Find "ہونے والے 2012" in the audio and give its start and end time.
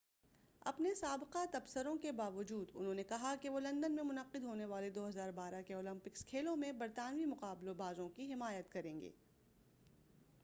4.43-5.61